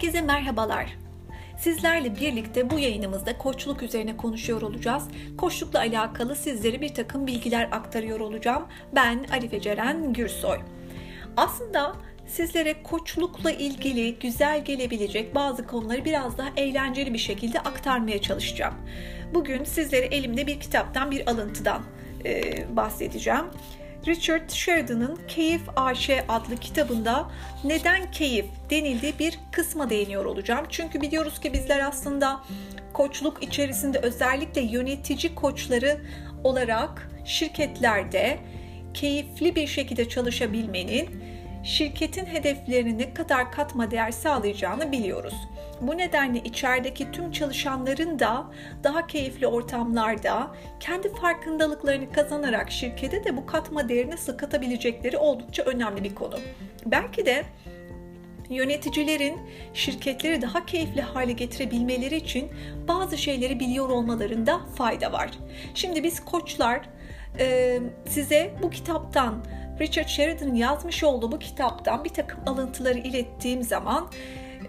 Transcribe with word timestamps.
Herkese 0.00 0.20
merhabalar. 0.20 0.98
Sizlerle 1.58 2.16
birlikte 2.16 2.70
bu 2.70 2.78
yayınımızda 2.78 3.38
koçluk 3.38 3.82
üzerine 3.82 4.16
konuşuyor 4.16 4.62
olacağız. 4.62 5.08
Koçlukla 5.38 5.78
alakalı 5.78 6.36
sizlere 6.36 6.80
bir 6.80 6.94
takım 6.94 7.26
bilgiler 7.26 7.68
aktarıyor 7.72 8.20
olacağım. 8.20 8.66
Ben 8.94 9.26
Arife 9.32 9.60
Ceren 9.60 10.12
Gürsoy. 10.12 10.58
Aslında 11.36 11.96
sizlere 12.26 12.82
koçlukla 12.82 13.50
ilgili 13.50 14.18
güzel 14.18 14.64
gelebilecek 14.64 15.34
bazı 15.34 15.66
konuları 15.66 16.04
biraz 16.04 16.38
daha 16.38 16.48
eğlenceli 16.56 17.14
bir 17.14 17.18
şekilde 17.18 17.60
aktarmaya 17.60 18.20
çalışacağım. 18.20 18.74
Bugün 19.34 19.64
sizlere 19.64 20.06
elimde 20.06 20.46
bir 20.46 20.60
kitaptan 20.60 21.10
bir 21.10 21.30
alıntıdan 21.30 21.82
bahsedeceğim. 22.70 23.44
Richard 24.06 24.50
Sheridan'ın 24.50 25.18
Keyif 25.28 25.62
AŞ 25.76 26.10
adlı 26.28 26.56
kitabında 26.56 27.30
neden 27.64 28.10
keyif 28.10 28.46
denildiği 28.70 29.18
bir 29.18 29.38
kısma 29.52 29.90
değiniyor 29.90 30.24
olacağım. 30.24 30.66
Çünkü 30.68 31.00
biliyoruz 31.00 31.40
ki 31.40 31.52
bizler 31.52 31.80
aslında 31.80 32.40
koçluk 32.92 33.42
içerisinde 33.42 33.98
özellikle 33.98 34.60
yönetici 34.60 35.34
koçları 35.34 36.00
olarak 36.44 37.10
şirketlerde 37.24 38.38
keyifli 38.94 39.54
bir 39.54 39.66
şekilde 39.66 40.08
çalışabilmenin 40.08 41.24
şirketin 41.64 42.26
hedeflerine 42.26 42.98
ne 42.98 43.14
kadar 43.14 43.52
katma 43.52 43.90
değer 43.90 44.10
sağlayacağını 44.10 44.92
biliyoruz. 44.92 45.34
Bu 45.80 45.98
nedenle 45.98 46.38
içerideki 46.38 47.12
tüm 47.12 47.32
çalışanların 47.32 48.18
da 48.18 48.46
daha 48.84 49.06
keyifli 49.06 49.46
ortamlarda 49.46 50.54
kendi 50.80 51.14
farkındalıklarını 51.14 52.12
kazanarak 52.12 52.70
şirkete 52.70 53.24
de 53.24 53.36
bu 53.36 53.46
katma 53.46 53.88
değerini 53.88 54.10
nasıl 54.10 54.38
katabilecekleri 54.38 55.16
oldukça 55.16 55.62
önemli 55.62 56.04
bir 56.04 56.14
konu. 56.14 56.34
Belki 56.86 57.26
de 57.26 57.44
yöneticilerin 58.50 59.38
şirketleri 59.74 60.42
daha 60.42 60.66
keyifli 60.66 61.00
hale 61.00 61.32
getirebilmeleri 61.32 62.16
için 62.16 62.50
bazı 62.88 63.18
şeyleri 63.18 63.60
biliyor 63.60 63.88
olmalarında 63.88 64.60
fayda 64.76 65.12
var. 65.12 65.30
Şimdi 65.74 66.02
biz 66.02 66.24
koçlar 66.24 66.80
size 68.08 68.54
bu 68.62 68.70
kitaptan 68.70 69.44
Richard 69.80 70.08
Sheridan'ın 70.08 70.54
yazmış 70.54 71.04
olduğu 71.04 71.32
bu 71.32 71.38
kitaptan 71.38 72.04
bir 72.04 72.10
takım 72.10 72.40
alıntıları 72.46 72.98
ilettiğim 72.98 73.62
zaman 73.62 74.08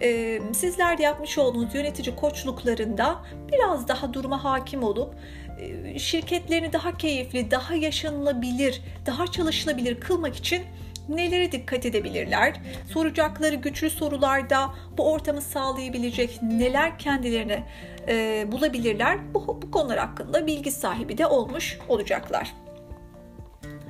e, 0.02 0.40
sizler 0.54 0.98
de 0.98 1.02
yapmış 1.02 1.38
olduğunuz 1.38 1.74
yönetici 1.74 2.16
koçluklarında 2.16 3.22
biraz 3.52 3.88
daha 3.88 4.14
duruma 4.14 4.44
hakim 4.44 4.82
olup 4.82 5.14
e, 5.60 5.98
şirketlerini 5.98 6.72
daha 6.72 6.96
keyifli, 6.96 7.50
daha 7.50 7.74
yaşanılabilir, 7.74 8.82
daha 9.06 9.26
çalışılabilir 9.26 10.00
kılmak 10.00 10.36
için 10.36 10.62
nelere 11.08 11.52
dikkat 11.52 11.86
edebilirler? 11.86 12.54
Soracakları 12.92 13.54
güçlü 13.54 13.90
sorularda 13.90 14.74
bu 14.98 15.12
ortamı 15.12 15.40
sağlayabilecek 15.40 16.42
neler 16.42 16.98
kendilerine 16.98 17.66
e, 18.08 18.46
bulabilirler? 18.52 19.34
Bu, 19.34 19.62
bu 19.62 19.70
konular 19.70 19.98
hakkında 19.98 20.46
bilgi 20.46 20.70
sahibi 20.70 21.18
de 21.18 21.26
olmuş 21.26 21.78
olacaklar. 21.88 22.54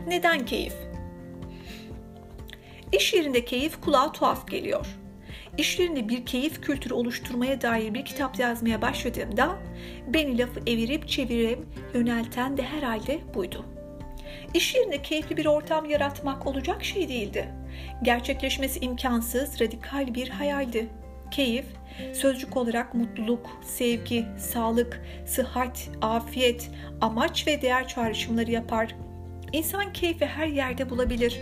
Neden 0.07 0.47
keyif? 0.47 0.75
İş 2.93 3.13
yerinde 3.15 3.45
keyif 3.45 3.81
kulağa 3.81 4.13
tuhaf 4.13 4.49
geliyor. 4.49 4.87
İşlerinde 5.59 6.09
bir 6.09 6.27
keyif 6.27 6.61
kültürü 6.61 6.95
oluşturmaya 6.95 7.61
dair 7.61 7.95
bir 7.95 8.05
kitap 8.05 8.39
yazmaya 8.39 8.83
başladığımda 8.83 9.59
beni 10.07 10.39
lafı 10.39 10.61
evirip 10.67 11.09
çevirip 11.09 11.59
yönelten 11.95 12.57
de 12.57 12.63
herhalde 12.63 13.21
buydu. 13.35 13.65
İş 14.55 14.75
yerinde 14.75 15.03
keyifli 15.03 15.37
bir 15.37 15.47
ortam 15.47 15.85
yaratmak 15.85 16.47
olacak 16.47 16.85
şey 16.85 17.09
değildi. 17.09 17.49
Gerçekleşmesi 18.03 18.81
imkansız, 18.81 19.61
radikal 19.61 20.15
bir 20.15 20.29
hayaldi. 20.29 20.89
Keyif, 21.31 21.65
sözcük 22.13 22.57
olarak 22.57 22.95
mutluluk, 22.95 23.61
sevgi, 23.65 24.27
sağlık, 24.39 25.03
sıhhat, 25.27 25.89
afiyet, 26.03 26.71
amaç 27.01 27.47
ve 27.47 27.63
değer 27.63 27.89
çağrışımları 27.89 28.51
yapar. 28.51 28.95
İnsan 29.53 29.93
keyfi 29.93 30.27
her 30.27 30.47
yerde 30.47 30.91
bulabilir. 30.91 31.41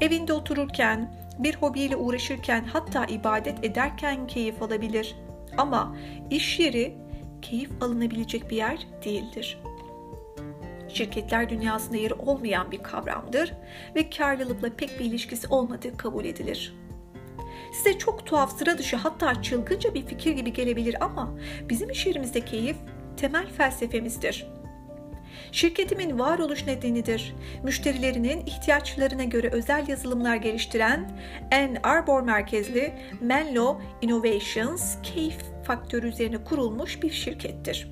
Evinde 0.00 0.32
otururken, 0.32 1.14
bir 1.38 1.54
hobiyle 1.54 1.96
uğraşırken 1.96 2.64
hatta 2.64 3.06
ibadet 3.06 3.64
ederken 3.64 4.26
keyif 4.26 4.62
alabilir. 4.62 5.16
Ama 5.56 5.96
iş 6.30 6.58
yeri 6.58 6.96
keyif 7.42 7.70
alınabilecek 7.80 8.50
bir 8.50 8.56
yer 8.56 8.86
değildir. 9.04 9.58
Şirketler 10.88 11.50
dünyasında 11.50 11.96
yeri 11.96 12.14
olmayan 12.14 12.70
bir 12.72 12.82
kavramdır 12.82 13.52
ve 13.94 14.10
karlılıkla 14.10 14.68
pek 14.76 15.00
bir 15.00 15.04
ilişkisi 15.04 15.48
olmadığı 15.48 15.96
kabul 15.96 16.24
edilir. 16.24 16.74
Size 17.72 17.98
çok 17.98 18.26
tuhaf, 18.26 18.58
sıra 18.58 18.78
dışı 18.78 18.96
hatta 18.96 19.42
çılgınca 19.42 19.94
bir 19.94 20.06
fikir 20.06 20.32
gibi 20.32 20.52
gelebilir 20.52 21.04
ama 21.04 21.34
bizim 21.68 21.90
iş 21.90 22.06
yerimizde 22.06 22.40
keyif 22.40 22.76
temel 23.16 23.46
felsefemizdir. 23.46 24.46
Şirketimin 25.52 26.18
varoluş 26.18 26.66
nedenidir. 26.66 27.34
Müşterilerinin 27.62 28.46
ihtiyaçlarına 28.46 29.24
göre 29.24 29.48
özel 29.52 29.88
yazılımlar 29.88 30.36
geliştiren 30.36 31.10
Ann 31.52 31.76
Arbor 31.82 32.22
merkezli 32.22 32.94
Menlo 33.20 33.80
Innovations 34.02 34.96
keyif 35.02 35.36
faktörü 35.64 36.08
üzerine 36.08 36.44
kurulmuş 36.44 37.02
bir 37.02 37.10
şirkettir. 37.10 37.88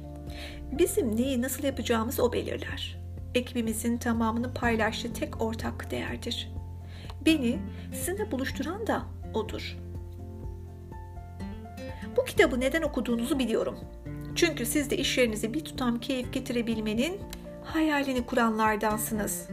Bizim 0.72 1.17
neyi 1.17 1.43
nasıl 1.43 1.65
yapacağımız 1.65 2.21
o 2.21 2.33
belirler. 2.33 2.99
Ekibimizin 3.34 3.99
tamamını 3.99 4.55
paylaştığı 4.55 5.12
tek 5.12 5.43
ortak 5.43 5.91
değerdir. 5.91 6.53
Beni 7.27 7.59
sizinle 7.93 8.31
buluşturan 8.31 8.87
da 8.87 9.03
odur. 9.34 9.77
Bu 12.17 12.25
kitabı 12.25 12.61
neden 12.61 12.83
okuduğunuzu 12.83 13.38
biliyorum. 13.38 13.78
Çünkü 14.34 14.67
siz 14.67 14.91
de 14.91 14.97
iş 14.97 15.19
yerinize 15.19 15.55
bir 15.55 15.65
tutam 15.65 16.00
keyif 16.00 16.33
getirebilmenin 16.33 17.21
hayalini 17.66 18.27
kuranlardansınız. 18.27 19.49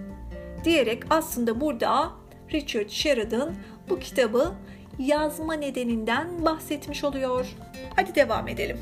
Diyerek 0.63 1.03
aslında 1.09 1.61
burada 1.61 2.11
Richard 2.53 2.89
Sheridan 2.89 3.53
bu 3.89 3.99
kitabı 3.99 4.53
yazma 4.99 5.53
nedeninden 5.53 6.45
bahsetmiş 6.45 7.03
oluyor. 7.03 7.47
Hadi 7.95 8.15
devam 8.15 8.47
edelim. 8.47 8.77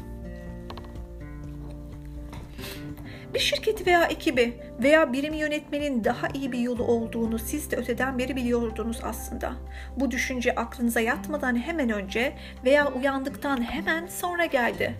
Bir 3.33 3.39
şirketi 3.39 3.85
veya 3.85 4.03
ekibi 4.03 4.53
veya 4.79 5.13
birim 5.13 5.33
yönetmenin 5.33 6.03
daha 6.03 6.27
iyi 6.27 6.51
bir 6.51 6.59
yolu 6.59 6.83
olduğunu 6.83 7.39
siz 7.39 7.71
de 7.71 7.75
öteden 7.75 8.19
beri 8.19 8.35
biliyordunuz 8.35 8.99
aslında. 9.03 9.53
Bu 9.97 10.11
düşünce 10.11 10.55
aklınıza 10.55 10.99
yatmadan 10.99 11.55
hemen 11.55 11.89
önce 11.89 12.33
veya 12.65 12.93
uyandıktan 12.93 13.71
hemen 13.71 14.07
sonra 14.07 14.45
geldi. 14.45 14.95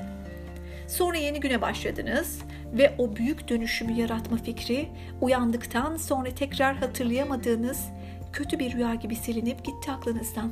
Sonra 0.88 1.18
yeni 1.18 1.40
güne 1.40 1.62
başladınız 1.62 2.40
ve 2.74 2.96
o 2.98 3.16
büyük 3.16 3.50
dönüşümü 3.50 3.92
yaratma 3.92 4.38
fikri 4.38 4.90
uyandıktan 5.22 5.98
sonra 5.98 6.30
tekrar 6.30 6.76
hatırlayamadığınız 6.76 7.86
kötü 8.34 8.60
bir 8.60 8.74
rüya 8.74 8.96
gibi 8.96 9.16
silinip 9.16 9.66
gitti 9.66 9.92
aklınızdan. 9.92 10.52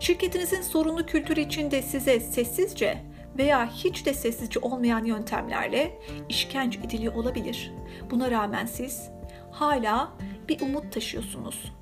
Şirketinizin 0.00 0.62
sorunlu 0.62 1.06
kültürü 1.06 1.40
içinde 1.40 1.82
size 1.82 2.20
sessizce 2.20 2.98
veya 3.38 3.70
hiç 3.70 4.06
de 4.06 4.14
sessizce 4.14 4.60
olmayan 4.60 5.04
yöntemlerle 5.04 5.98
işkence 6.28 6.80
ediliyor 6.80 7.14
olabilir. 7.14 7.72
Buna 8.10 8.30
rağmen 8.30 8.66
siz 8.66 9.10
hala 9.50 10.12
bir 10.48 10.60
umut 10.60 10.92
taşıyorsunuz. 10.92 11.72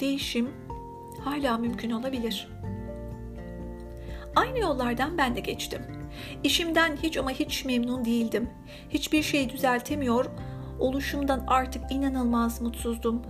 Değişim 0.00 0.50
hala 1.24 1.58
mümkün 1.58 1.90
olabilir. 1.90 2.48
Aynı 4.36 4.58
yollardan 4.58 5.18
ben 5.18 5.36
de 5.36 5.40
geçtim. 5.40 5.95
İşimden 6.44 6.96
hiç 7.02 7.16
ama 7.16 7.30
hiç 7.30 7.64
memnun 7.64 8.04
değildim. 8.04 8.50
Hiçbir 8.90 9.22
şeyi 9.22 9.50
düzeltemiyor, 9.50 10.24
oluşumdan 10.78 11.44
artık 11.46 11.92
inanılmaz 11.92 12.60
mutsuzdum. 12.60 13.22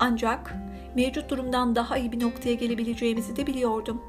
Ancak 0.00 0.54
mevcut 0.96 1.30
durumdan 1.30 1.76
daha 1.76 1.98
iyi 1.98 2.12
bir 2.12 2.20
noktaya 2.20 2.54
gelebileceğimizi 2.54 3.36
de 3.36 3.46
biliyordum. 3.46 4.02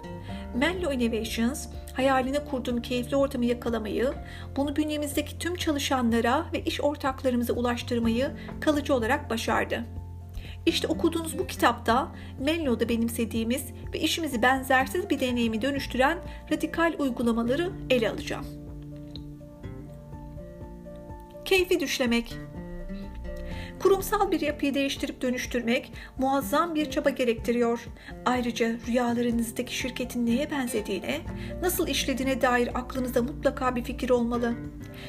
Menlo 0.55 0.91
Innovations 0.91 1.67
hayaline 1.93 2.45
kurduğum 2.45 2.81
keyifli 2.81 3.15
ortamı 3.15 3.45
yakalamayı, 3.45 4.13
bunu 4.55 4.75
bünyemizdeki 4.75 5.39
tüm 5.39 5.55
çalışanlara 5.55 6.45
ve 6.53 6.63
iş 6.63 6.81
ortaklarımıza 6.81 7.53
ulaştırmayı 7.53 8.31
kalıcı 8.61 8.93
olarak 8.93 9.29
başardı. 9.29 9.83
İşte 10.65 10.87
okuduğunuz 10.87 11.39
bu 11.39 11.47
kitapta 11.47 12.11
Menlo'da 12.39 12.89
benimsediğimiz 12.89 13.63
ve 13.93 13.99
işimizi 13.99 14.41
benzersiz 14.41 15.09
bir 15.09 15.19
deneyimi 15.19 15.61
dönüştüren 15.61 16.17
radikal 16.51 16.93
uygulamaları 16.99 17.71
ele 17.89 18.09
alacağım. 18.09 18.45
Keyfi 21.45 21.79
düşlemek 21.79 22.37
Kurumsal 23.83 24.31
bir 24.31 24.41
yapıyı 24.41 24.73
değiştirip 24.73 25.21
dönüştürmek 25.21 25.93
muazzam 26.17 26.75
bir 26.75 26.91
çaba 26.91 27.09
gerektiriyor. 27.09 27.85
Ayrıca 28.25 28.75
rüyalarınızdaki 28.87 29.77
şirketin 29.77 30.25
neye 30.25 30.51
benzediğine, 30.51 31.21
nasıl 31.61 31.87
işlediğine 31.87 32.41
dair 32.41 32.69
aklınızda 32.79 33.21
mutlaka 33.21 33.75
bir 33.75 33.83
fikir 33.83 34.09
olmalı. 34.09 34.53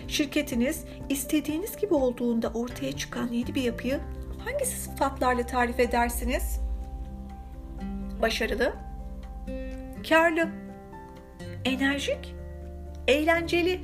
Şirketiniz 0.09 0.85
istediğiniz 1.09 1.77
gibi 1.77 1.95
olduğunda 1.95 2.49
ortaya 2.49 2.93
çıkan 2.93 3.29
yeni 3.33 3.55
bir 3.55 3.63
yapıyı 3.63 4.01
hangi 4.45 4.67
sıfatlarla 4.67 5.47
tarif 5.47 5.81
edersiniz? 5.81 6.61
Başarılı, 8.23 8.73
karlı, 10.09 10.49
enerjik, 11.65 12.35
eğlenceli, 13.09 13.81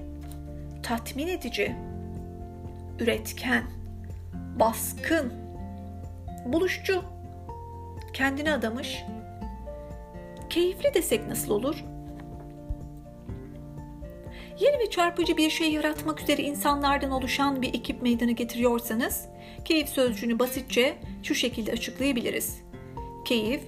tatmin 0.83 1.29
edici, 1.29 1.77
üretken, 2.99 3.65
baskın, 4.35 5.33
buluşçu, 6.47 7.03
kendine 8.13 8.53
adamış, 8.53 9.05
keyifli 10.51 10.95
desek 10.95 11.29
nasıl 11.29 11.51
olur? 11.51 11.85
Yeni 14.61 14.79
ve 14.79 14.91
çarpıcı 14.91 15.37
bir 15.37 15.51
şey 15.51 15.73
yaratmak 15.73 16.23
üzere 16.23 16.43
insanlardan 16.43 17.11
oluşan 17.11 17.63
bir 17.63 17.69
ekip 17.69 18.03
meydana 18.03 18.31
getiriyorsanız, 18.31 19.29
keyif 19.65 19.89
sözcüğünü 19.89 20.39
basitçe 20.39 20.97
şu 21.23 21.35
şekilde 21.35 21.73
açıklayabiliriz. 21.73 22.63
Keyif, 23.25 23.63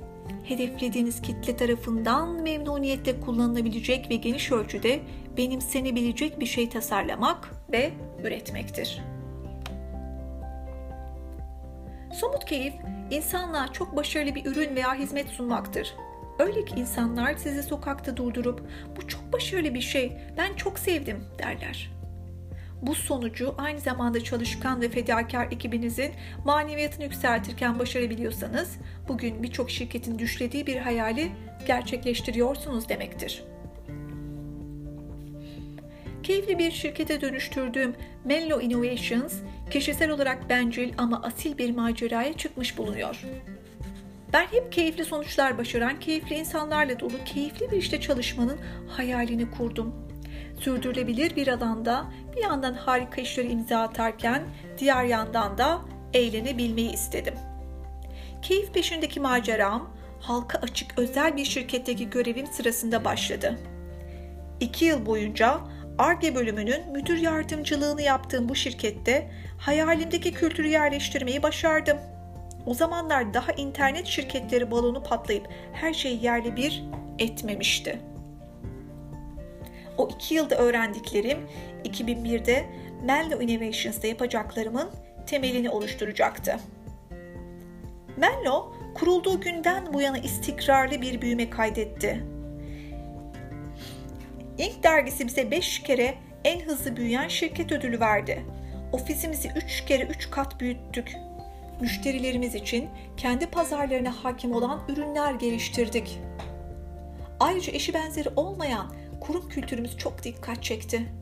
hedeflediğiniz 0.44 1.22
kitle 1.22 1.56
tarafından 1.56 2.42
memnuniyetle 2.42 3.20
kullanılabilecek 3.20 4.10
ve 4.10 4.16
geniş 4.16 4.52
ölçüde 4.52 5.00
benimsenebilecek 5.36 6.40
bir 6.40 6.46
şey 6.46 6.68
tasarlamak 6.68 7.50
ve 7.72 7.90
üretmektir. 8.22 9.02
Somut 12.14 12.44
keyif, 12.44 12.74
insanlığa 13.10 13.72
çok 13.72 13.96
başarılı 13.96 14.34
bir 14.34 14.46
ürün 14.46 14.76
veya 14.76 14.94
hizmet 14.94 15.28
sunmaktır. 15.28 15.94
Öyle 16.38 16.64
ki 16.64 16.74
insanlar 16.76 17.34
sizi 17.34 17.62
sokakta 17.62 18.16
durdurup 18.16 18.62
bu 18.96 19.08
çok 19.08 19.32
başarılı 19.32 19.74
bir 19.74 19.80
şey, 19.80 20.12
ben 20.36 20.54
çok 20.54 20.78
sevdim 20.78 21.24
derler. 21.38 21.92
Bu 22.82 22.94
sonucu 22.94 23.54
aynı 23.58 23.80
zamanda 23.80 24.24
çalışkan 24.24 24.80
ve 24.80 24.88
fedakar 24.88 25.46
ekibinizin 25.50 26.12
maneviyatını 26.44 27.04
yükseltirken 27.04 27.78
başarabiliyorsanız 27.78 28.76
bugün 29.08 29.42
birçok 29.42 29.70
şirketin 29.70 30.18
düşlediği 30.18 30.66
bir 30.66 30.76
hayali 30.76 31.32
gerçekleştiriyorsunuz 31.66 32.88
demektir. 32.88 33.44
Keyifli 36.22 36.58
bir 36.58 36.70
şirkete 36.70 37.20
dönüştürdüğüm 37.20 37.94
Menlo 38.24 38.60
Innovations 38.60 39.34
kişisel 39.70 40.10
olarak 40.10 40.48
bencil 40.48 40.92
ama 40.98 41.22
asil 41.22 41.58
bir 41.58 41.74
maceraya 41.74 42.32
çıkmış 42.32 42.78
bulunuyor. 42.78 43.24
Ben 44.32 44.46
hep 44.46 44.72
keyifli 44.72 45.04
sonuçlar 45.04 45.58
başaran, 45.58 46.00
keyifli 46.00 46.34
insanlarla 46.34 47.00
dolu, 47.00 47.24
keyifli 47.24 47.70
bir 47.70 47.76
işte 47.76 48.00
çalışmanın 48.00 48.58
hayalini 48.88 49.50
kurdum. 49.50 49.94
Sürdürülebilir 50.60 51.36
bir 51.36 51.48
alanda 51.48 52.06
bir 52.36 52.42
yandan 52.42 52.74
harika 52.74 53.20
işleri 53.20 53.48
imza 53.48 53.80
atarken 53.80 54.42
diğer 54.78 55.04
yandan 55.04 55.58
da 55.58 55.80
eğlenebilmeyi 56.14 56.92
istedim. 56.92 57.34
Keyif 58.42 58.74
peşindeki 58.74 59.20
maceram 59.20 59.90
halka 60.20 60.58
açık 60.58 60.98
özel 60.98 61.36
bir 61.36 61.44
şirketteki 61.44 62.10
görevim 62.10 62.46
sırasında 62.46 63.04
başladı. 63.04 63.58
İki 64.60 64.84
yıl 64.84 65.06
boyunca 65.06 65.58
ARGE 65.98 66.34
bölümünün 66.34 66.92
müdür 66.92 67.16
yardımcılığını 67.16 68.02
yaptığım 68.02 68.48
bu 68.48 68.54
şirkette 68.54 69.30
hayalimdeki 69.58 70.32
kültürü 70.32 70.68
yerleştirmeyi 70.68 71.42
başardım. 71.42 71.98
O 72.66 72.74
zamanlar 72.74 73.34
daha 73.34 73.52
internet 73.52 74.06
şirketleri 74.06 74.70
balonu 74.70 75.02
patlayıp 75.02 75.48
her 75.72 75.94
şeyi 75.94 76.24
yerli 76.24 76.56
bir 76.56 76.84
etmemişti. 77.18 77.98
O 79.98 80.08
iki 80.08 80.34
yılda 80.34 80.56
öğrendiklerim 80.56 81.38
2001'de 81.84 82.66
Menlo 83.04 83.40
Innovations'da 83.40 84.06
yapacaklarımın 84.06 84.90
temelini 85.26 85.70
oluşturacaktı. 85.70 86.56
Menlo 88.16 88.72
kurulduğu 88.94 89.40
günden 89.40 89.92
bu 89.92 90.00
yana 90.00 90.18
istikrarlı 90.18 91.02
bir 91.02 91.22
büyüme 91.22 91.50
kaydetti. 91.50 92.24
İlk 94.58 94.82
dergisi 94.82 95.26
bize 95.26 95.50
5 95.50 95.82
kere 95.82 96.14
en 96.44 96.60
hızlı 96.60 96.96
büyüyen 96.96 97.28
şirket 97.28 97.72
ödülü 97.72 98.00
verdi. 98.00 98.42
Ofisimizi 98.92 99.48
3 99.56 99.84
kere 99.84 100.02
3 100.02 100.30
kat 100.30 100.60
büyüttük. 100.60 101.16
Müşterilerimiz 101.80 102.54
için 102.54 102.88
kendi 103.16 103.46
pazarlarına 103.46 104.10
hakim 104.24 104.52
olan 104.52 104.80
ürünler 104.88 105.34
geliştirdik. 105.34 106.18
Ayrıca 107.40 107.72
eşi 107.72 107.94
benzeri 107.94 108.28
olmayan 108.36 108.92
kurum 109.20 109.48
kültürümüz 109.48 109.96
çok 109.98 110.24
dikkat 110.24 110.62
çekti. 110.62 111.12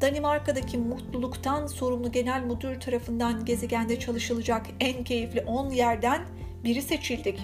Danimarka'daki 0.00 0.78
mutluluktan 0.78 1.66
sorumlu 1.66 2.12
genel 2.12 2.42
müdür 2.42 2.80
tarafından 2.80 3.44
gezegende 3.44 3.98
çalışılacak 3.98 4.66
en 4.80 5.04
keyifli 5.04 5.40
10 5.40 5.70
yerden 5.70 6.26
biri 6.64 6.82
seçildik. 6.82 7.40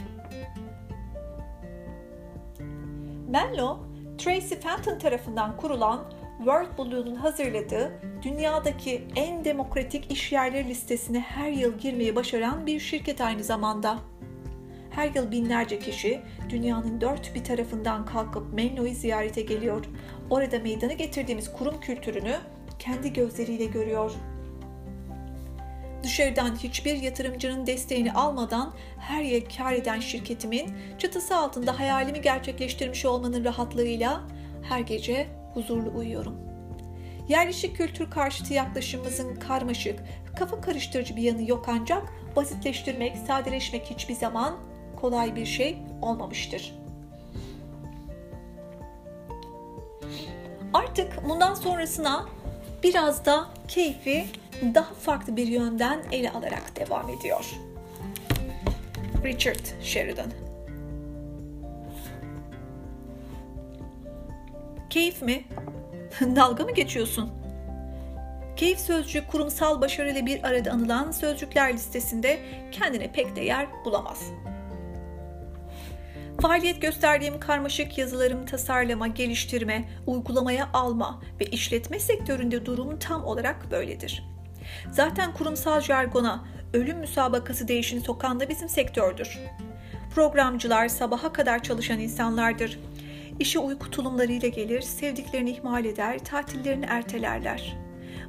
Menlo, 3.28 3.78
Tracy 4.19 4.54
Fenton 4.54 4.98
tarafından 4.98 5.56
kurulan 5.56 6.04
World 6.40 6.78
Blue'nun 6.78 7.14
hazırladığı 7.14 7.92
dünyadaki 8.22 9.04
en 9.16 9.44
demokratik 9.44 10.10
iş 10.12 10.32
yerleri 10.32 10.69
listesine 10.69 11.20
her 11.20 11.50
yıl 11.50 11.78
girmeyi 11.78 12.16
başaran 12.16 12.66
bir 12.66 12.81
şirket 12.81 13.20
aynı 13.20 13.44
zamanda. 13.44 13.98
Her 14.90 15.14
yıl 15.14 15.31
binlerce 15.31 15.78
kişi 15.78 16.20
dünyanın 16.48 17.00
dört 17.00 17.34
bir 17.34 17.44
tarafından 17.44 18.06
kalkıp 18.06 18.54
Menlo'yu 18.54 18.94
ziyarete 18.94 19.42
geliyor. 19.42 19.84
Orada 20.31 20.58
meydana 20.58 20.92
getirdiğimiz 20.92 21.52
kurum 21.52 21.81
kültürünü 21.81 22.37
kendi 22.78 23.12
gözleriyle 23.12 23.64
görüyor. 23.64 24.12
Dışarıdan 26.02 26.56
hiçbir 26.56 26.96
yatırımcının 26.96 27.66
desteğini 27.66 28.12
almadan 28.12 28.75
her 28.98 29.22
yıl 29.22 29.40
kar 29.56 29.72
eden 29.72 30.00
şirketimin 30.00 30.70
çatısı 30.98 31.37
altında 31.37 31.78
hayalimi 31.78 32.20
gerçekleştirmiş 32.20 33.04
olmanın 33.04 33.44
rahatlığıyla 33.44 34.20
her 34.62 34.81
gece 34.81 35.39
huzurlu 35.55 35.99
uyuyorum. 35.99 36.37
Yerleşik 37.29 37.76
kültür 37.76 38.11
karşıtı 38.11 38.55
yaklaşımımızın 38.55 39.37
karmaşık, 39.37 40.00
kafa 40.37 40.61
karıştırıcı 40.61 41.17
bir 41.17 41.23
yanı 41.23 41.50
yok 41.50 41.67
ancak 41.69 42.02
basitleştirmek, 42.37 43.17
sadeleşmek 43.26 43.87
hiçbir 43.91 44.14
zaman 44.14 44.56
kolay 45.00 45.37
bir 45.37 45.47
şey 45.47 45.79
olmamıştır. 46.02 46.75
Artık 50.75 51.29
bundan 51.29 51.55
sonrasına 51.55 52.26
biraz 52.82 53.25
da 53.25 53.47
keyfi 53.69 54.26
daha 54.75 54.94
farklı 54.94 55.37
bir 55.37 55.47
yönden 55.47 56.00
ele 56.12 56.31
alarak 56.31 56.76
devam 56.76 57.08
ediyor. 57.08 57.55
Richard 59.25 59.82
Sheridan 59.82 60.30
Keyif 64.90 65.23
mi? 65.23 65.44
Dalga 66.20 66.64
mı 66.64 66.75
geçiyorsun? 66.75 67.30
Keyif 68.56 68.80
sözcüğü 68.80 69.26
kurumsal 69.26 69.80
başarıyla 69.80 70.26
bir 70.26 70.44
arada 70.44 70.70
anılan 70.70 71.11
sözcükler 71.11 71.75
listesinde 71.75 72.40
kendine 72.73 73.12
pek 73.12 73.37
de 73.37 73.40
yer 73.40 73.66
bulamaz. 73.85 74.23
Faaliyet 76.40 76.82
gösterdiğim 76.82 77.40
karmaşık 77.40 77.99
yazılarımı 77.99 78.47
tasarlama, 78.47 79.06
geliştirme, 79.06 79.88
uygulamaya 80.06 80.68
alma 80.73 81.23
ve 81.40 81.44
işletme 81.44 81.99
sektöründe 82.00 82.66
durum 82.66 82.99
tam 82.99 83.25
olarak 83.25 83.70
böyledir. 83.70 84.25
Zaten 84.90 85.32
kurumsal 85.32 85.80
jargona 85.80 86.44
ölüm 86.75 86.99
müsabakası 86.99 87.68
değişini 87.68 88.00
sokan 88.00 88.40
da 88.40 88.49
bizim 88.49 88.68
sektördür. 88.68 89.38
Programcılar 90.14 90.88
sabaha 90.88 91.32
kadar 91.32 91.62
çalışan 91.62 91.99
insanlardır. 91.99 92.78
İşe 93.40 93.59
uyku 93.59 93.90
tulumlarıyla 93.90 94.49
gelir, 94.49 94.80
sevdiklerini 94.80 95.50
ihmal 95.50 95.85
eder, 95.85 96.18
tatillerini 96.18 96.85
ertelerler. 96.85 97.76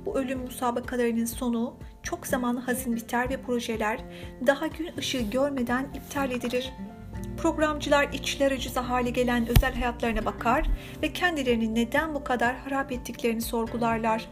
Bu 0.06 0.20
ölüm 0.20 0.40
müsabakalarının 0.40 1.26
sonu 1.26 1.74
çok 2.04 2.28
zaman 2.28 2.56
hazin 2.56 2.96
biter 2.96 3.30
ve 3.30 3.42
projeler 3.42 4.00
daha 4.48 4.68
gün 4.68 4.90
ışığı 4.98 5.22
görmeden 5.22 5.88
iptal 5.94 6.32
edilir. 6.32 6.74
Programcılar 7.38 8.10
içler 8.14 8.52
acısı 8.52 8.80
hale 8.80 9.10
gelen 9.10 9.48
özel 9.48 9.74
hayatlarına 9.74 10.26
bakar 10.26 10.68
ve 11.02 11.14
kendilerini 11.14 11.76
neden 11.76 12.16
bu 12.16 12.24
kadar 12.24 12.56
harap 12.56 12.92
ettiklerini 12.92 13.42
sorgularlar. 13.42 14.30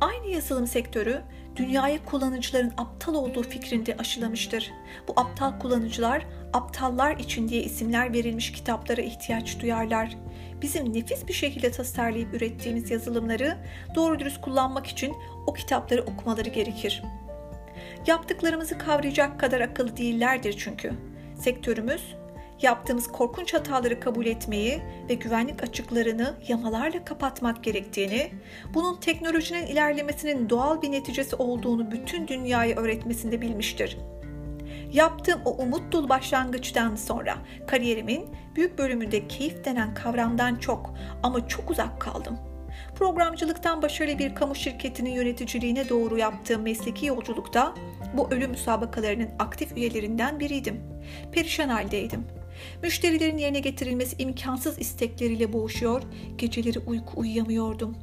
Aynı 0.00 0.26
yazılım 0.26 0.66
sektörü 0.66 1.22
dünyaya 1.56 2.04
kullanıcıların 2.04 2.72
aptal 2.76 3.14
olduğu 3.14 3.42
fikrinde 3.42 3.96
aşılamıştır. 3.96 4.72
Bu 5.08 5.12
aptal 5.16 5.58
kullanıcılar 5.58 6.26
aptallar 6.52 7.16
için 7.16 7.48
diye 7.48 7.62
isimler 7.62 8.12
verilmiş 8.12 8.52
kitaplara 8.52 9.00
ihtiyaç 9.00 9.60
duyarlar. 9.60 10.16
Bizim 10.62 10.94
nefis 10.94 11.28
bir 11.28 11.32
şekilde 11.32 11.70
tasarlayıp 11.70 12.34
ürettiğimiz 12.34 12.90
yazılımları 12.90 13.58
doğru 13.94 14.18
dürüst 14.18 14.40
kullanmak 14.40 14.86
için 14.86 15.14
o 15.46 15.52
kitapları 15.52 16.02
okumaları 16.02 16.48
gerekir. 16.48 17.02
Yaptıklarımızı 18.06 18.78
kavrayacak 18.78 19.40
kadar 19.40 19.60
akıllı 19.60 19.96
değillerdir 19.96 20.54
çünkü. 20.58 20.92
Sektörümüz 21.40 22.14
yaptığımız 22.62 23.12
korkunç 23.12 23.54
hataları 23.54 24.00
kabul 24.00 24.26
etmeyi 24.26 24.82
ve 25.08 25.14
güvenlik 25.14 25.62
açıklarını 25.62 26.34
yamalarla 26.48 27.04
kapatmak 27.04 27.64
gerektiğini, 27.64 28.30
bunun 28.74 29.00
teknolojinin 29.00 29.66
ilerlemesinin 29.66 30.50
doğal 30.50 30.82
bir 30.82 30.92
neticesi 30.92 31.36
olduğunu 31.36 31.90
bütün 31.90 32.28
dünyaya 32.28 32.76
öğretmesinde 32.76 33.40
bilmiştir. 33.40 33.98
Yaptığım 34.92 35.40
o 35.44 35.50
umut 35.50 35.92
dolu 35.92 36.08
başlangıçtan 36.08 36.96
sonra 36.96 37.34
kariyerimin 37.66 38.28
büyük 38.56 38.78
bölümünde 38.78 39.28
keyif 39.28 39.64
denen 39.64 39.94
kavramdan 39.94 40.56
çok 40.56 40.94
ama 41.22 41.48
çok 41.48 41.70
uzak 41.70 42.00
kaldım. 42.00 42.38
Programcılıktan 42.94 43.82
başarılı 43.82 44.18
bir 44.18 44.34
kamu 44.34 44.54
şirketinin 44.54 45.10
yöneticiliğine 45.10 45.88
doğru 45.88 46.18
yaptığım 46.18 46.62
mesleki 46.62 47.06
yolculukta 47.06 47.74
bu 48.14 48.30
ölüm 48.30 48.50
müsabakalarının 48.50 49.28
aktif 49.38 49.76
üyelerinden 49.76 50.40
biriydim. 50.40 50.80
Perişan 51.32 51.68
haldeydim. 51.68 52.41
Müşterilerin 52.82 53.38
yerine 53.38 53.60
getirilmesi 53.60 54.16
imkansız 54.18 54.78
istekleriyle 54.78 55.52
boğuşuyor, 55.52 56.02
geceleri 56.38 56.78
uyku 56.78 57.20
uyuyamıyordum. 57.20 57.96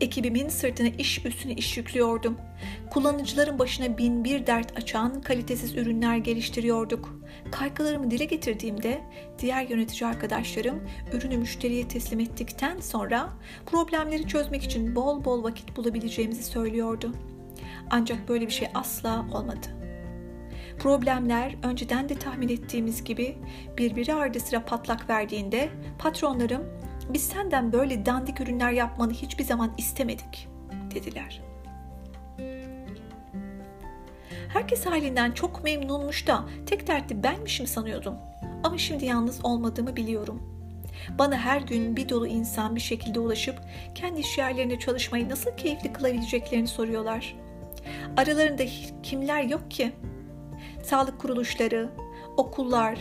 Ekibimin 0.00 0.48
sırtına 0.48 0.88
iş 0.88 1.24
üstüne 1.24 1.52
iş 1.52 1.76
yüklüyordum. 1.76 2.36
Kullanıcıların 2.90 3.58
başına 3.58 3.98
bin 3.98 4.24
bir 4.24 4.46
dert 4.46 4.78
açan 4.78 5.20
kalitesiz 5.20 5.76
ürünler 5.76 6.16
geliştiriyorduk. 6.16 7.18
Kaygılarımı 7.50 8.10
dile 8.10 8.24
getirdiğimde 8.24 9.00
diğer 9.38 9.68
yönetici 9.68 10.10
arkadaşlarım 10.10 10.80
ürünü 11.12 11.36
müşteriye 11.36 11.88
teslim 11.88 12.20
ettikten 12.20 12.80
sonra 12.80 13.28
problemleri 13.66 14.28
çözmek 14.28 14.62
için 14.62 14.96
bol 14.96 15.24
bol 15.24 15.42
vakit 15.42 15.76
bulabileceğimizi 15.76 16.42
söylüyordu. 16.42 17.12
Ancak 17.90 18.28
böyle 18.28 18.46
bir 18.46 18.52
şey 18.52 18.68
asla 18.74 19.26
olmadı. 19.32 19.81
Problemler 20.82 21.54
önceden 21.62 22.08
de 22.08 22.14
tahmin 22.14 22.48
ettiğimiz 22.48 23.04
gibi 23.04 23.36
birbiri 23.78 24.14
ardı 24.14 24.40
sıra 24.40 24.64
patlak 24.64 25.10
verdiğinde 25.10 25.68
patronlarım 25.98 26.64
biz 27.08 27.22
senden 27.22 27.72
böyle 27.72 28.06
dandik 28.06 28.40
ürünler 28.40 28.72
yapmanı 28.72 29.12
hiçbir 29.12 29.44
zaman 29.44 29.72
istemedik 29.78 30.48
dediler. 30.94 31.42
Herkes 34.48 34.86
halinden 34.86 35.32
çok 35.32 35.64
memnunmuş 35.64 36.26
da 36.26 36.44
tek 36.66 36.86
dertli 36.86 37.22
benmişim 37.22 37.66
sanıyordum. 37.66 38.14
Ama 38.64 38.78
şimdi 38.78 39.04
yalnız 39.04 39.44
olmadığımı 39.44 39.96
biliyorum. 39.96 40.42
Bana 41.18 41.36
her 41.36 41.60
gün 41.60 41.96
bir 41.96 42.08
dolu 42.08 42.26
insan 42.26 42.76
bir 42.76 42.80
şekilde 42.80 43.20
ulaşıp 43.20 43.56
kendi 43.94 44.20
iş 44.20 44.38
yerlerinde 44.38 44.78
çalışmayı 44.78 45.28
nasıl 45.28 45.50
keyifli 45.56 45.92
kılabileceklerini 45.92 46.68
soruyorlar. 46.68 47.36
Aralarında 48.16 48.62
kimler 49.02 49.42
yok 49.42 49.70
ki? 49.70 49.92
Sağlık 50.82 51.20
kuruluşları, 51.20 51.90
okullar, 52.36 52.98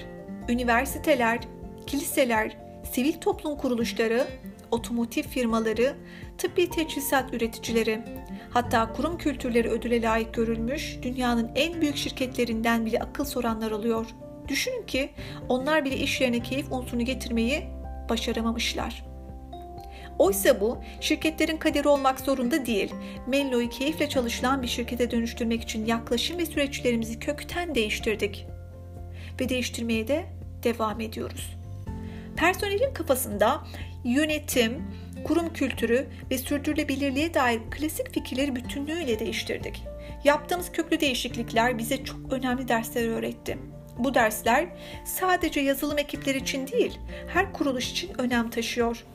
üniversiteler, 0.50 1.40
kiliseler, 1.88 2.58
sivil 2.92 3.14
toplum 3.14 3.58
kuruluşları, 3.58 4.28
otomotiv 4.72 5.24
firmaları, 5.24 5.96
tıbbi 6.38 6.70
teçhizat 6.70 7.34
üreticileri, 7.34 8.02
hatta 8.50 8.94
kurum 8.94 9.18
kültürleri 9.18 9.70
ödüle 9.70 10.02
layık 10.02 10.34
görülmüş 10.34 11.00
dünyanın 11.02 11.52
en 11.56 11.82
büyük 11.82 11.98
şirketlerinden 11.98 12.86
bile 12.86 13.00
akıl 13.00 13.26
soranlar 13.26 13.72
oluyor. 13.72 14.06
Düşünün 14.48 14.86
ki 14.86 15.10
onlar 15.50 15.86
bile 15.86 15.98
iş 15.98 16.22
yerine 16.22 16.40
keyif 16.40 16.72
unsurunu 16.72 17.06
getirmeyi 17.06 17.64
başaramamışlar. 18.10 19.11
Oysa 20.20 20.62
bu 20.62 20.78
şirketlerin 21.02 21.58
kaderi 21.58 21.88
olmak 21.88 22.20
zorunda 22.20 22.66
değil. 22.66 22.94
Menlo'yu 23.28 23.70
keyifle 23.70 24.10
çalışılan 24.10 24.62
bir 24.62 24.68
şirkete 24.68 25.12
dönüştürmek 25.12 25.62
için 25.62 25.86
yaklaşım 25.86 26.38
ve 26.38 26.46
süreçlerimizi 26.46 27.20
kökten 27.20 27.76
değiştirdik. 27.76 28.48
Ve 29.42 29.50
değiştirmeye 29.50 30.08
de 30.08 30.26
devam 30.64 31.02
ediyoruz. 31.02 31.58
Personelin 32.36 32.94
kafasında 32.94 33.64
yönetim, 34.04 34.84
kurum 35.24 35.54
kültürü 35.54 36.08
ve 36.32 36.38
sürdürülebilirliğe 36.38 37.34
dair 37.34 37.60
klasik 37.72 38.14
fikirleri 38.14 38.56
bütünlüğüyle 38.56 39.20
değiştirdik. 39.20 39.84
Yaptığımız 40.24 40.72
köklü 40.72 41.00
değişiklikler 41.00 41.78
bize 41.78 42.04
çok 42.04 42.34
önemli 42.34 42.68
dersler 42.68 43.08
öğretti. 43.08 43.58
Bu 43.98 44.14
dersler 44.14 44.68
sadece 45.06 45.60
yazılım 45.60 45.98
ekipleri 45.98 46.38
için 46.38 46.68
değil, 46.68 47.00
her 47.28 47.54
kuruluş 47.54 47.92
için 47.92 48.12
önem 48.18 48.50
taşıyor. 48.50 49.06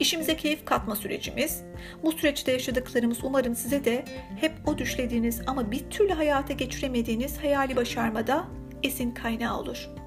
İşimize 0.00 0.36
keyif 0.36 0.64
katma 0.64 0.96
sürecimiz, 0.96 1.62
bu 2.02 2.12
süreçte 2.12 2.52
yaşadıklarımız 2.52 3.18
umarım 3.22 3.56
size 3.56 3.84
de 3.84 4.04
hep 4.40 4.52
o 4.66 4.78
düşlediğiniz 4.78 5.40
ama 5.46 5.70
bir 5.70 5.90
türlü 5.90 6.12
hayata 6.12 6.52
geçiremediğiniz 6.52 7.38
hayali 7.38 7.76
başarmada 7.76 8.44
esin 8.82 9.10
kaynağı 9.10 9.58
olur.'' 9.58 10.06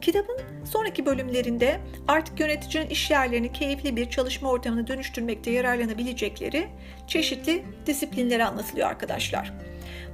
Kitabın 0.00 0.40
sonraki 0.64 1.06
bölümlerinde 1.06 1.80
artık 2.08 2.40
yöneticinin 2.40 2.86
iş 2.86 3.10
yerlerini 3.10 3.52
keyifli 3.52 3.96
bir 3.96 4.10
çalışma 4.10 4.50
ortamına 4.50 4.86
dönüştürmekte 4.86 5.50
yararlanabilecekleri 5.50 6.68
çeşitli 7.06 7.64
disiplinleri 7.86 8.44
anlatılıyor 8.44 8.88
arkadaşlar. 8.88 9.52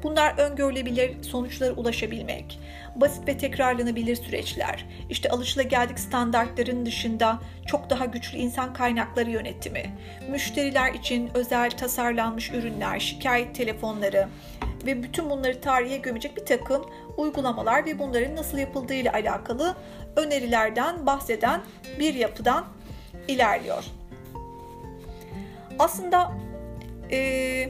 Bunlar 0.02 0.38
öngörülebilir 0.38 1.23
sonuçlara 1.23 1.73
ulaşabilmek, 1.73 2.61
basit 2.97 3.28
ve 3.28 3.38
tekrarlanabilir 3.38 4.16
süreçler, 4.16 4.87
işte 5.11 5.28
alışılageldik 5.28 5.99
standartların 5.99 6.87
dışında 6.87 7.38
çok 7.66 7.90
daha 7.90 8.04
güçlü 8.04 8.38
insan 8.38 8.73
kaynakları 8.73 9.30
yönetimi, 9.30 9.90
müşteriler 10.30 10.94
için 10.94 11.30
özel 11.35 11.71
tasarlanmış 11.71 12.50
ürünler, 12.50 13.00
şikayet 13.00 13.54
telefonları 13.54 14.28
ve 14.87 15.02
bütün 15.02 15.30
bunları 15.30 15.61
tarihe 15.61 15.97
gömecek 15.97 16.37
bir 16.37 16.47
takım 16.47 16.87
uygulamalar 17.16 17.87
ve 17.87 17.99
bunların 17.99 18.37
nasıl 18.37 18.59
yapıldığı 18.59 18.94
ile 18.94 19.12
alakalı 19.12 19.75
önerilerden 20.16 21.06
bahseden 21.06 21.61
bir 21.99 22.14
yapıdan 22.14 22.64
ilerliyor. 23.28 23.85
Aslında 25.78 26.32
e, 27.11 27.68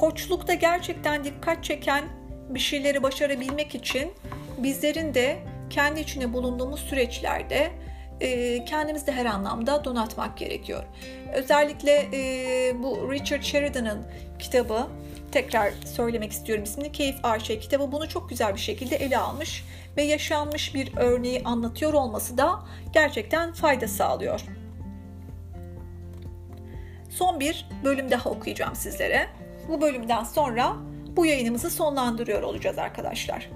koçlukta 0.00 0.54
gerçekten 0.54 1.24
dikkat 1.24 1.64
çeken 1.64 2.04
bir 2.48 2.60
şeyleri 2.60 3.02
başarabilmek 3.02 3.74
için 3.74 4.12
bizlerin 4.58 5.14
de 5.14 5.38
kendi 5.70 6.00
içinde 6.00 6.32
bulunduğumuz 6.32 6.80
süreçlerde 6.80 7.70
e, 8.20 8.64
kendimizi 8.64 9.06
de 9.06 9.12
her 9.12 9.26
anlamda 9.26 9.84
donatmak 9.84 10.38
gerekiyor. 10.38 10.84
Özellikle 11.32 12.08
e, 12.12 12.82
bu 12.82 13.12
Richard 13.12 13.42
Sheridan'ın 13.42 14.06
kitabı 14.38 14.86
tekrar 15.32 15.72
söylemek 15.94 16.32
istiyorum 16.32 16.64
ismini. 16.64 16.92
Keyif 16.92 17.24
AŞ 17.24 17.48
kitabı 17.48 17.92
bunu 17.92 18.08
çok 18.08 18.28
güzel 18.28 18.54
bir 18.54 18.60
şekilde 18.60 18.96
ele 18.96 19.18
almış 19.18 19.64
ve 19.96 20.02
yaşanmış 20.02 20.74
bir 20.74 20.96
örneği 20.96 21.42
anlatıyor 21.44 21.92
olması 21.92 22.38
da 22.38 22.60
gerçekten 22.92 23.52
fayda 23.52 23.88
sağlıyor. 23.88 24.40
Son 27.10 27.40
bir 27.40 27.68
bölüm 27.84 28.10
daha 28.10 28.30
okuyacağım 28.30 28.74
sizlere. 28.74 29.28
Bu 29.68 29.80
bölümden 29.80 30.24
sonra 30.24 30.76
bu 31.16 31.26
yayınımızı 31.26 31.70
sonlandırıyor 31.70 32.42
olacağız 32.42 32.78
arkadaşlar. 32.78 33.50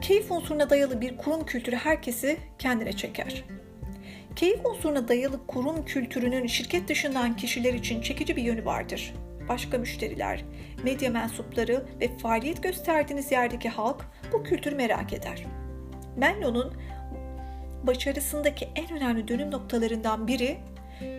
Keyif 0.00 0.30
unsuruna 0.30 0.70
dayalı 0.70 1.00
bir 1.00 1.16
kurum 1.16 1.46
kültürü 1.46 1.76
herkesi 1.76 2.36
kendine 2.58 2.92
çeker. 2.92 3.44
Keyif 4.36 4.66
unsuruna 4.66 5.08
dayalı 5.08 5.46
kurum 5.46 5.84
kültürünün 5.84 6.46
şirket 6.46 6.88
dışından 6.88 7.36
kişiler 7.36 7.74
için 7.74 8.00
çekici 8.02 8.36
bir 8.36 8.42
yönü 8.42 8.64
vardır. 8.64 9.14
Başka 9.48 9.78
müşteriler, 9.78 10.44
medya 10.82 11.10
mensupları 11.10 11.86
ve 12.00 12.18
faaliyet 12.18 12.62
gösterdiğiniz 12.62 13.32
yerdeki 13.32 13.68
halk 13.68 14.04
bu 14.32 14.42
kültürü 14.42 14.74
merak 14.74 15.12
eder. 15.12 15.46
Menlo'nun 16.16 16.74
başarısındaki 17.82 18.68
en 18.74 18.96
önemli 18.96 19.28
dönüm 19.28 19.50
noktalarından 19.50 20.28
biri 20.28 20.58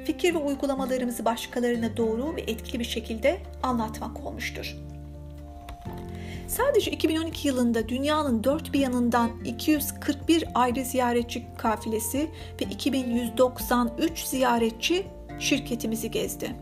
fikir 0.05 0.33
ve 0.33 0.37
uygulamalarımızı 0.37 1.25
başkalarına 1.25 1.97
doğru 1.97 2.35
ve 2.35 2.41
etkili 2.41 2.79
bir 2.79 2.85
şekilde 2.85 3.39
anlatmak 3.63 4.25
olmuştur. 4.25 4.75
Sadece 6.47 6.91
2012 6.91 7.47
yılında 7.47 7.89
dünyanın 7.89 8.43
dört 8.43 8.73
bir 8.73 8.79
yanından 8.79 9.31
241 9.45 10.43
ayrı 10.55 10.85
ziyaretçi 10.85 11.45
kafilesi 11.57 12.29
ve 12.61 12.65
2193 12.65 14.19
ziyaretçi 14.19 15.07
şirketimizi 15.39 16.11
gezdi. 16.11 16.55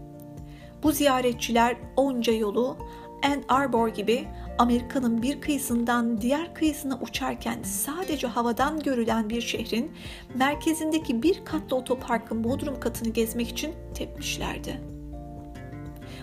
Bu 0.83 0.91
ziyaretçiler 0.91 1.75
onca 1.95 2.33
yolu 2.33 2.77
Ann 3.23 3.43
Arbor 3.49 3.87
gibi 3.87 4.27
Amerika'nın 4.57 5.21
bir 5.21 5.41
kıyısından 5.41 6.21
diğer 6.21 6.53
kıyısına 6.53 6.99
uçarken 7.01 7.63
sadece 7.63 8.27
havadan 8.27 8.79
görülen 8.79 9.29
bir 9.29 9.41
şehrin 9.41 9.91
merkezindeki 10.35 11.23
bir 11.23 11.45
katlı 11.45 11.75
otoparkın 11.75 12.43
bodrum 12.43 12.79
katını 12.79 13.09
gezmek 13.09 13.49
için 13.49 13.75
tepmişlerdi. 13.93 14.81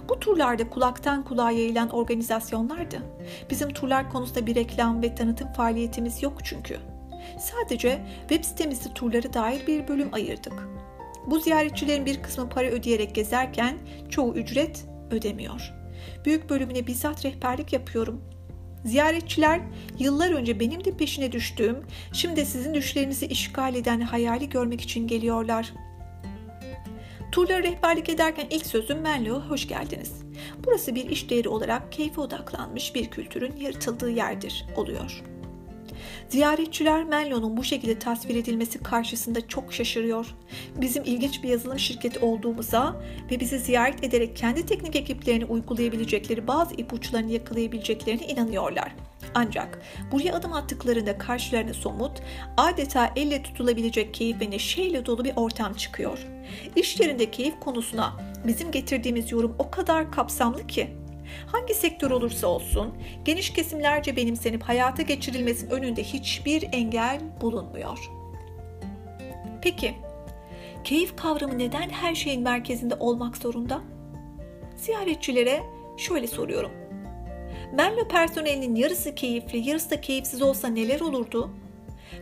Bu 0.08 0.20
turlarda 0.20 0.70
kulaktan 0.70 1.24
kulağa 1.24 1.50
yayılan 1.50 1.88
organizasyonlardı. 1.88 3.02
Bizim 3.50 3.68
turlar 3.68 4.10
konusunda 4.10 4.46
bir 4.46 4.54
reklam 4.54 5.02
ve 5.02 5.14
tanıtım 5.14 5.52
faaliyetimiz 5.52 6.22
yok 6.22 6.38
çünkü. 6.44 6.76
Sadece 7.38 8.00
web 8.28 8.44
sitemizde 8.44 8.94
turlara 8.94 9.32
dair 9.32 9.66
bir 9.66 9.88
bölüm 9.88 10.08
ayırdık. 10.14 10.68
Bu 11.26 11.38
ziyaretçilerin 11.38 12.06
bir 12.06 12.22
kısmı 12.22 12.48
para 12.48 12.68
ödeyerek 12.68 13.14
gezerken 13.14 13.78
çoğu 14.10 14.34
ücret 14.34 14.84
ödemiyor. 15.10 15.83
Büyük 16.24 16.50
bölümüne 16.50 16.86
bizzat 16.86 17.24
rehberlik 17.24 17.72
yapıyorum. 17.72 18.20
Ziyaretçiler 18.84 19.60
yıllar 19.98 20.30
önce 20.30 20.60
benim 20.60 20.84
de 20.84 20.96
peşine 20.96 21.32
düştüğüm, 21.32 21.76
şimdi 22.12 22.46
sizin 22.46 22.74
düşlerinizi 22.74 23.26
işgal 23.26 23.74
eden 23.74 24.00
hayali 24.00 24.48
görmek 24.48 24.80
için 24.80 25.06
geliyorlar. 25.06 25.72
Turlara 27.32 27.62
rehberlik 27.62 28.08
ederken 28.08 28.46
ilk 28.50 28.66
sözüm 28.66 29.00
Menlo'ya 29.00 29.50
hoş 29.50 29.68
geldiniz. 29.68 30.12
Burası 30.64 30.94
bir 30.94 31.10
iş 31.10 31.30
değeri 31.30 31.48
olarak 31.48 31.92
keyfe 31.92 32.20
odaklanmış 32.20 32.94
bir 32.94 33.06
kültürün 33.06 33.56
yaratıldığı 33.56 34.10
yerdir 34.10 34.66
oluyor. 34.76 35.22
Ziyaretçiler 36.28 37.04
Menlo'nun 37.04 37.56
bu 37.56 37.64
şekilde 37.64 37.98
tasvir 37.98 38.36
edilmesi 38.36 38.82
karşısında 38.82 39.48
çok 39.48 39.72
şaşırıyor. 39.72 40.26
Bizim 40.76 41.04
ilginç 41.04 41.42
bir 41.42 41.48
yazılım 41.48 41.78
şirketi 41.78 42.18
olduğumuza 42.18 42.96
ve 43.30 43.40
bizi 43.40 43.58
ziyaret 43.58 44.04
ederek 44.04 44.36
kendi 44.36 44.66
teknik 44.66 44.96
ekiplerini 44.96 45.44
uygulayabilecekleri 45.44 46.46
bazı 46.46 46.74
ipuçlarını 46.74 47.32
yakalayabileceklerine 47.32 48.26
inanıyorlar. 48.26 48.94
Ancak 49.34 49.82
buraya 50.12 50.34
adım 50.34 50.52
attıklarında 50.52 51.18
karşılarına 51.18 51.74
somut, 51.74 52.22
adeta 52.56 53.12
elle 53.16 53.42
tutulabilecek 53.42 54.14
keyif 54.14 54.40
ve 54.40 54.50
neşeyle 54.50 55.06
dolu 55.06 55.24
bir 55.24 55.32
ortam 55.36 55.74
çıkıyor. 55.74 56.18
İşlerinde 56.76 57.30
keyif 57.30 57.60
konusuna 57.60 58.12
bizim 58.46 58.70
getirdiğimiz 58.70 59.32
yorum 59.32 59.56
o 59.58 59.70
kadar 59.70 60.12
kapsamlı 60.12 60.66
ki 60.66 60.90
Hangi 61.46 61.74
sektör 61.74 62.10
olursa 62.10 62.46
olsun 62.46 62.94
geniş 63.24 63.52
kesimlerce 63.52 64.16
benimsenip 64.16 64.62
hayata 64.62 65.02
geçirilmesinin 65.02 65.70
önünde 65.70 66.02
hiçbir 66.02 66.68
engel 66.72 67.20
bulunmuyor. 67.40 68.10
Peki, 69.62 69.94
keyif 70.84 71.16
kavramı 71.16 71.58
neden 71.58 71.88
her 71.90 72.14
şeyin 72.14 72.42
merkezinde 72.42 72.94
olmak 72.94 73.36
zorunda? 73.36 73.80
Ziyaretçilere 74.76 75.62
şöyle 75.96 76.26
soruyorum. 76.26 76.70
Menlo 77.72 78.08
personelinin 78.08 78.74
yarısı 78.74 79.14
keyifli, 79.14 79.68
yarısı 79.68 79.90
da 79.90 80.00
keyifsiz 80.00 80.42
olsa 80.42 80.68
neler 80.68 81.00
olurdu? 81.00 81.50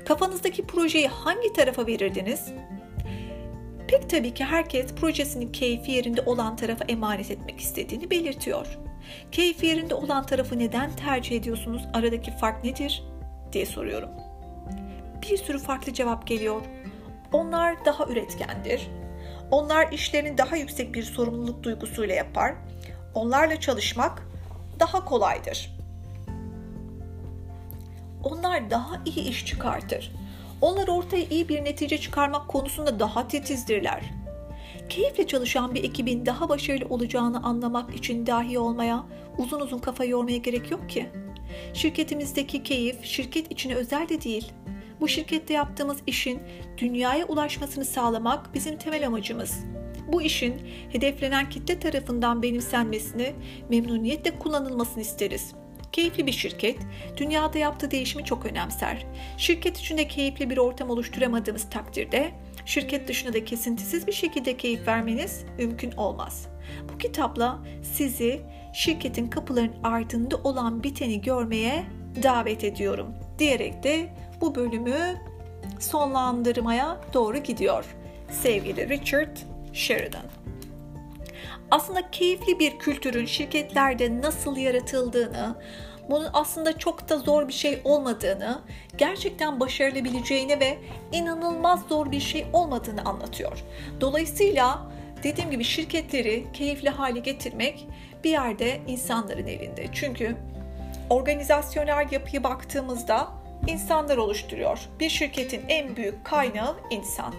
Kafanızdaki 0.04 0.66
projeyi 0.66 1.09
hangi 1.09 1.52
tarafa 1.52 1.87
verirdiniz? 1.87 2.52
Pek 3.88 4.11
tabii 4.11 4.35
ki 4.35 4.44
herkes 4.44 4.94
projesinin 4.94 5.52
keyfi 5.52 5.92
yerinde 5.92 6.23
olan 6.23 6.56
tarafa 6.56 6.85
emanet 6.85 7.30
etmek 7.30 7.61
istediğini 7.61 8.11
belirtiyor. 8.11 8.78
Keyfi 9.32 9.66
yerinde 9.66 9.94
olan 9.94 10.26
tarafı 10.26 10.59
neden 10.59 10.97
tercih 10.97 11.37
ediyorsunuz? 11.37 11.82
Aradaki 11.94 12.30
fark 12.30 12.64
nedir? 12.64 13.02
diye 13.52 13.66
soruyorum. 13.66 14.11
Bir 15.23 15.37
sürü 15.37 15.59
farklı 15.59 15.92
cevap 15.92 16.26
geliyor. 16.26 16.62
Onlar 17.32 17.85
daha 17.85 18.06
üretkendir. 18.06 18.90
Onlar 19.50 19.92
işlerini 19.92 20.38
daha 20.38 20.56
yüksek 20.56 20.94
bir 20.94 21.02
sorumluluk 21.02 21.62
duygusuyla 21.62 22.14
yapar. 22.14 22.54
Onlarla 23.14 23.61
çalışmak 23.61 24.23
daha 24.80 25.04
kolaydır. 25.04 25.76
Onlar 28.25 28.71
daha 28.71 29.00
iyi 29.04 29.28
iş 29.28 29.47
çıkartır. 29.47 30.12
Onlar 30.61 30.88
ortaya 30.88 31.25
iyi 31.25 31.49
bir 31.49 31.64
netice 31.64 31.99
çıkarmak 31.99 32.49
konusunda 32.49 33.00
daha 33.00 33.28
titizdirler. 33.28 34.21
Keyifle 34.88 35.26
çalışan 35.26 35.74
bir 35.74 35.84
ekibin 35.84 36.26
daha 36.26 36.48
başarılı 36.48 36.94
olacağını 36.94 37.42
anlamak 37.42 37.94
için 37.94 38.26
dahi 38.26 38.58
olmaya, 38.58 39.06
uzun 39.38 39.60
uzun 39.60 39.78
kafa 39.78 40.04
yormaya 40.04 40.36
gerek 40.36 40.70
yok 40.70 40.90
ki. 40.90 41.06
Şirketimizdeki 41.74 42.62
keyif 42.62 43.04
şirket 43.04 43.52
içine 43.52 43.74
özel 43.74 44.08
de 44.08 44.22
değil. 44.22 44.52
Bu 45.00 45.08
şirkette 45.08 45.54
yaptığımız 45.54 45.98
işin 46.06 46.42
dünyaya 46.78 47.26
ulaşmasını 47.26 47.84
sağlamak 47.84 48.54
bizim 48.54 48.78
temel 48.78 49.06
amacımız. 49.06 49.64
Bu 50.12 50.22
işin 50.22 50.54
hedeflenen 50.92 51.50
kitle 51.50 51.78
tarafından 51.78 52.42
benimsenmesini, 52.42 53.32
memnuniyetle 53.68 54.38
kullanılmasını 54.38 55.02
isteriz. 55.02 55.52
Keyifli 55.92 56.26
bir 56.26 56.32
şirket, 56.32 56.78
dünyada 57.16 57.58
yaptığı 57.58 57.90
değişimi 57.90 58.24
çok 58.24 58.46
önemser. 58.46 59.06
Şirket 59.36 59.78
içinde 59.78 60.08
keyifli 60.08 60.50
bir 60.50 60.58
ortam 60.58 60.90
oluşturamadığımız 60.90 61.70
takdirde, 61.70 62.32
şirket 62.66 63.09
dışında 63.09 63.33
da 63.33 63.45
kesintisiz 63.45 64.07
bir 64.07 64.12
şekilde 64.12 64.57
keyif 64.57 64.88
vermeniz 64.88 65.45
mümkün 65.59 65.92
olmaz. 65.92 66.47
Bu 66.92 66.99
kitapla 66.99 67.59
sizi 67.83 68.40
şirketin 68.75 69.26
kapılarının 69.26 69.83
ardında 69.83 70.37
olan 70.37 70.83
biteni 70.83 71.20
görmeye 71.20 71.85
davet 72.22 72.64
ediyorum 72.64 73.14
diyerek 73.38 73.83
de 73.83 74.09
bu 74.40 74.55
bölümü 74.55 75.16
sonlandırmaya 75.79 77.01
doğru 77.14 77.38
gidiyor. 77.38 77.85
Sevgili 78.31 78.88
Richard 78.88 79.37
Sheridan. 79.72 80.25
Aslında 81.70 82.11
keyifli 82.11 82.59
bir 82.59 82.79
kültürün 82.79 83.27
şirketlerde 83.27 84.20
nasıl 84.20 84.57
yaratıldığını, 84.57 85.57
bunun 86.10 86.28
aslında 86.32 86.78
çok 86.78 87.08
da 87.08 87.18
zor 87.18 87.48
bir 87.48 87.52
şey 87.52 87.80
olmadığını, 87.84 88.60
gerçekten 88.96 89.60
başarılabileceğini 89.60 90.60
ve 90.60 90.78
inanılmaz 91.12 91.82
zor 91.88 92.12
bir 92.12 92.20
şey 92.20 92.46
olmadığını 92.52 93.04
anlatıyor. 93.04 93.64
Dolayısıyla 94.00 94.92
dediğim 95.22 95.50
gibi 95.50 95.64
şirketleri 95.64 96.46
keyifli 96.52 96.88
hale 96.88 97.20
getirmek 97.20 97.86
bir 98.24 98.30
yerde 98.30 98.80
insanların 98.86 99.46
elinde. 99.46 99.86
Çünkü 99.92 100.36
organizasyonel 101.10 102.08
yapıya 102.10 102.44
baktığımızda 102.44 103.28
insanlar 103.66 104.16
oluşturuyor. 104.16 104.88
Bir 105.00 105.08
şirketin 105.08 105.62
en 105.68 105.96
büyük 105.96 106.24
kaynağı 106.24 106.76
insan. 106.90 107.34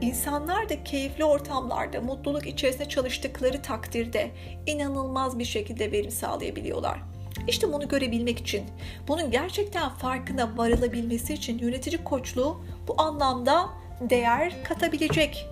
İnsanlar 0.00 0.68
da 0.68 0.84
keyifli 0.84 1.24
ortamlarda, 1.24 2.00
mutluluk 2.00 2.46
içerisinde 2.46 2.88
çalıştıkları 2.88 3.62
takdirde 3.62 4.30
inanılmaz 4.66 5.38
bir 5.38 5.44
şekilde 5.44 5.92
verim 5.92 6.10
sağlayabiliyorlar. 6.10 6.98
İşte 7.46 7.72
bunu 7.72 7.88
görebilmek 7.88 8.38
için, 8.38 8.64
bunun 9.08 9.30
gerçekten 9.30 9.88
farkına 9.88 10.56
varılabilmesi 10.56 11.34
için 11.34 11.58
yönetici 11.58 12.04
koçluğu 12.04 12.64
bu 12.88 13.00
anlamda 13.00 13.68
değer 14.00 14.64
katabilecek 14.64 15.46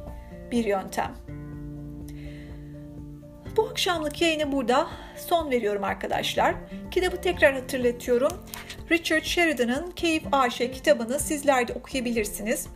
bir 0.50 0.64
yöntem. 0.64 1.14
Bu 3.56 3.68
akşamlık 3.68 4.22
yayını 4.22 4.52
burada 4.52 4.88
son 5.16 5.50
veriyorum 5.50 5.84
arkadaşlar. 5.84 6.54
Kitabı 6.90 7.20
tekrar 7.20 7.54
hatırlatıyorum. 7.54 8.32
Richard 8.90 9.22
Sheridan'ın 9.22 9.90
Keyif 9.90 10.22
AŞ 10.32 10.58
kitabını 10.58 11.20
sizler 11.20 11.68
de 11.68 11.72
okuyabilirsiniz. 11.72 12.66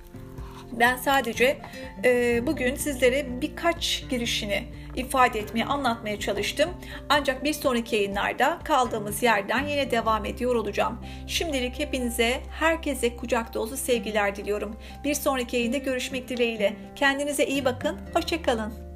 Ben 0.72 0.96
sadece 0.96 1.58
e, 2.04 2.46
bugün 2.46 2.74
sizlere 2.74 3.40
birkaç 3.40 4.04
girişini 4.10 4.64
ifade 4.96 5.38
etmeye, 5.38 5.64
anlatmaya 5.64 6.20
çalıştım. 6.20 6.70
Ancak 7.08 7.44
bir 7.44 7.52
sonraki 7.52 7.96
yayınlarda 7.96 8.58
kaldığımız 8.64 9.22
yerden 9.22 9.66
yine 9.66 9.90
devam 9.90 10.24
ediyor 10.24 10.54
olacağım. 10.54 10.98
Şimdilik 11.26 11.78
hepinize, 11.78 12.40
herkese 12.50 13.16
kucak 13.16 13.54
dolusu 13.54 13.76
sevgiler 13.76 14.36
diliyorum. 14.36 14.76
Bir 15.04 15.14
sonraki 15.14 15.56
yayında 15.56 15.76
görüşmek 15.78 16.28
dileğiyle. 16.28 16.76
Kendinize 16.96 17.46
iyi 17.46 17.64
bakın, 17.64 17.98
hoşçakalın. 18.14 18.89